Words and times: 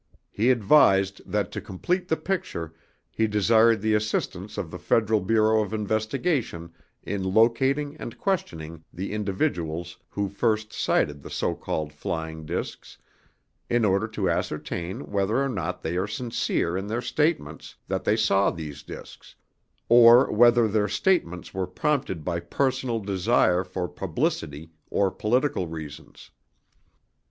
He 0.31 0.49
advised 0.49 1.21
that 1.31 1.51
to 1.51 1.61
complete 1.61 2.07
the 2.07 2.17
picture 2.17 2.73
he 3.11 3.27
desired 3.27 3.81
the 3.81 3.93
assistance 3.93 4.57
of 4.57 4.71
the 4.71 4.79
Federal 4.79 5.19
Bureau 5.19 5.61
of 5.61 5.75
Investigation 5.75 6.73
in 7.03 7.21
locating 7.23 7.97
and 7.97 8.17
questioning 8.17 8.83
the 8.91 9.11
individuals 9.11 9.99
who 10.09 10.27
first 10.27 10.73
sighted 10.73 11.21
the 11.21 11.29
so 11.29 11.53
called 11.53 11.93
flying 11.93 12.47
disks 12.47 12.97
in 13.69 13.85
order 13.85 14.07
to 14.07 14.27
ascertain 14.27 15.01
whether 15.11 15.37
or 15.37 15.49
not 15.49 15.83
they 15.83 15.95
are 15.97 16.07
sincere 16.07 16.75
in 16.75 16.87
their 16.87 17.03
statements 17.03 17.75
that 17.87 18.03
they 18.03 18.15
saw 18.15 18.49
these 18.49 18.81
disks, 18.81 19.35
or 19.87 20.31
whether 20.31 20.67
their 20.67 20.87
statements 20.87 21.53
were 21.53 21.67
prompted 21.67 22.25
by 22.25 22.39
personal 22.39 22.99
desire 22.99 23.63
for 23.63 23.87
publicity 23.87 24.71
or 24.89 25.11
political 25.11 25.67
reasons. 25.67 26.31